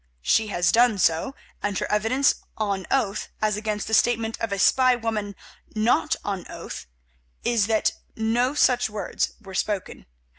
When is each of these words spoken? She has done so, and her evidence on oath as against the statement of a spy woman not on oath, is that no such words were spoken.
She 0.23 0.47
has 0.47 0.71
done 0.71 0.97
so, 0.97 1.35
and 1.61 1.77
her 1.77 1.85
evidence 1.91 2.33
on 2.57 2.87
oath 2.89 3.29
as 3.39 3.55
against 3.55 3.85
the 3.85 3.93
statement 3.93 4.35
of 4.41 4.51
a 4.51 4.57
spy 4.57 4.95
woman 4.95 5.35
not 5.75 6.15
on 6.25 6.43
oath, 6.49 6.87
is 7.43 7.67
that 7.67 7.91
no 8.15 8.55
such 8.55 8.89
words 8.89 9.33
were 9.41 9.53
spoken. 9.53 10.07